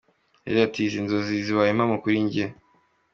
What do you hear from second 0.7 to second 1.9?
“Izi n’inzozi zibaye